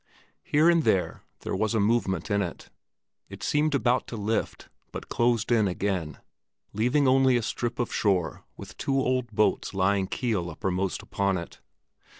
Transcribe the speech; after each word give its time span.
Here 0.41 0.67
and 0.67 0.81
there 0.81 1.21
there 1.41 1.55
was 1.55 1.75
a 1.75 1.79
movement 1.79 2.31
in 2.31 2.41
it; 2.41 2.71
it 3.29 3.43
seemed 3.43 3.75
about 3.75 4.07
to 4.07 4.17
lift, 4.17 4.67
but 4.91 5.09
closed 5.09 5.51
in 5.51 5.67
again, 5.67 6.17
leaving 6.73 7.07
only 7.07 7.37
a 7.37 7.43
strip 7.43 7.77
of 7.77 7.93
shore 7.93 8.43
with 8.57 8.75
two 8.77 8.97
old 8.99 9.27
boats 9.29 9.75
lying 9.75 10.07
keel 10.07 10.49
uppermost 10.49 11.03
upon 11.03 11.37
it. 11.37 11.59